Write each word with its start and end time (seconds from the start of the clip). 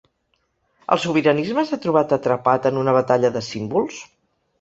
El 0.95 1.01
sobiranisme 1.03 1.65
s’ha 1.71 1.79
trobat 1.83 2.15
atrapat 2.17 2.65
en 2.71 2.81
una 2.85 2.95
batalla 2.97 3.31
de 3.37 3.45
símbols? 3.49 4.01